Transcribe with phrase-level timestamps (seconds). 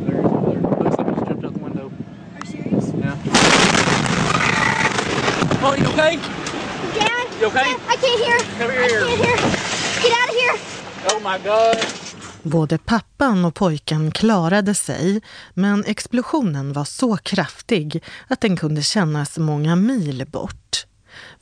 [0.00, 0.60] There, there.
[0.82, 1.86] Looks like he just jumped out the window.
[2.34, 2.86] Are you serious?
[2.94, 3.16] Yeah.
[5.62, 6.16] Oh, you okay?
[6.94, 7.26] Dad?
[7.40, 7.70] You okay?
[7.88, 8.38] I can't hear.
[8.58, 9.00] Come I here.
[9.00, 9.36] can't hear.
[10.02, 10.56] Get out of here.
[11.10, 11.76] Oh my god.
[12.42, 15.20] Både pappan och pojken klarade sig,
[15.54, 20.65] men explosionen var så kraftig att den kunde kännas många mil bort.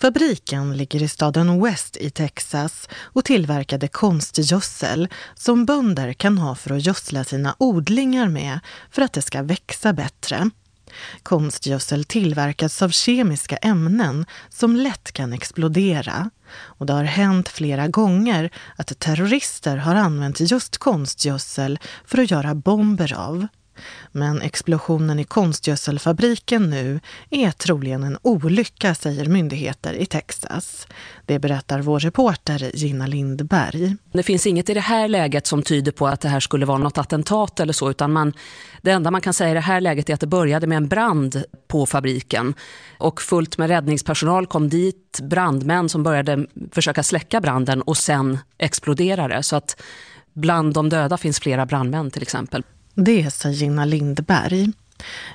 [0.00, 6.74] Fabriken ligger i staden West i Texas och tillverkade konstgödsel som bönder kan ha för
[6.74, 10.50] att gödsla sina odlingar med för att det ska växa bättre.
[11.22, 16.30] Konstgödsel tillverkas av kemiska ämnen som lätt kan explodera.
[16.56, 22.54] Och det har hänt flera gånger att terrorister har använt just konstgödsel för att göra
[22.54, 23.46] bomber av.
[24.12, 30.86] Men explosionen i konstgödselfabriken nu är troligen en olycka, säger myndigheter i Texas.
[31.26, 33.96] Det berättar vår reporter Gina Lindberg.
[34.12, 36.78] Det finns inget i det här läget som tyder på att det här skulle vara
[36.78, 38.32] något attentat eller så, utan man,
[38.82, 40.88] det enda man kan säga i det här läget är att det började med en
[40.88, 42.54] brand på fabriken.
[42.98, 49.42] Och fullt med räddningspersonal kom dit, brandmän som började försöka släcka branden och sen exploderade.
[49.42, 49.80] Så att
[50.32, 52.62] bland de döda finns flera brandmän till exempel.
[52.94, 54.72] Det säger Gina Lindberg.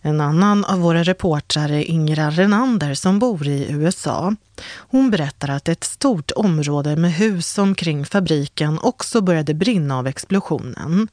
[0.00, 4.34] En annan av våra reportrar är Ingra Renander som bor i USA.
[4.88, 11.08] Hon berättar att ett stort område med hus omkring fabriken också började brinna av explosionen.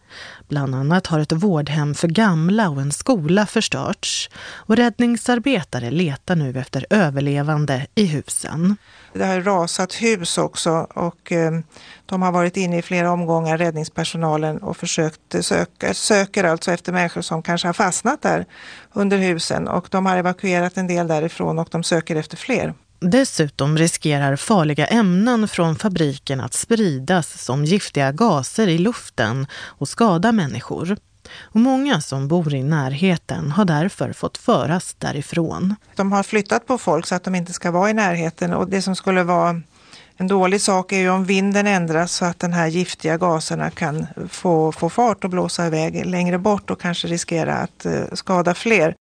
[0.48, 4.30] Bland annat har ett vårdhem för gamla och en skola förstörts.
[4.44, 8.78] Och räddningsarbetare letar nu efter överlevande i husen.
[9.14, 11.52] Det har rasat hus också och eh,
[12.06, 17.22] de har varit inne i flera omgångar, räddningspersonalen, och försökt söka, söker alltså efter människor
[17.22, 18.46] som kanske har fastnat där
[18.94, 22.74] under husen och de har evakuerat en del därifrån och de söker efter fler.
[23.12, 30.32] Dessutom riskerar farliga ämnen från fabriken att spridas som giftiga gaser i luften och skada
[30.32, 30.98] människor.
[31.40, 35.76] Och många som bor i närheten har därför fått föras därifrån.
[35.96, 38.82] De har flyttat på folk så att de inte ska vara i närheten och det
[38.82, 39.62] som skulle vara
[40.18, 44.08] en dålig sak är ju om vinden ändras så att de här giftiga gaserna kan
[44.30, 48.96] få, få fart och blåsa iväg längre bort och kanske riskera att eh, skada fler.